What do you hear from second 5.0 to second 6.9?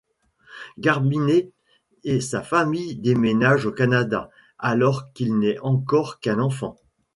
qu'il n'est encore qu'un enfant.